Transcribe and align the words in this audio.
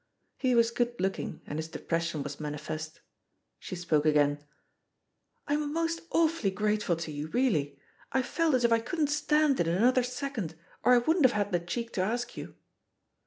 He 0.39 0.55
was 0.55 0.71
good 0.71 0.99
looking, 0.99 1.41
and 1.45 1.59
his 1.59 1.67
depression 1.67 2.23
was 2.23 2.39
manifest. 2.39 3.01
She 3.59 3.75
spoke 3.75 4.03
again: 4.03 4.43
"I'm 5.45 5.71
most 5.71 6.01
awfully 6.09 6.49
grateful 6.49 6.95
to 6.95 7.11
you, 7.11 7.27
really 7.27 7.77
1 8.11 8.23
I 8.23 8.23
felt 8.23 8.55
as 8.55 8.63
if 8.63 8.71
I 8.71 8.79
couldn't 8.79 9.11
stand 9.11 9.59
it 9.59 9.67
another 9.67 10.01
second, 10.01 10.55
or 10.83 10.93
I 10.93 10.97
wouldn't 10.97 11.25
have 11.27 11.33
had 11.33 11.51
the 11.51 11.59
cheek 11.59 11.91
to 11.93 12.01
ask 12.01 12.35
you." 12.35 12.55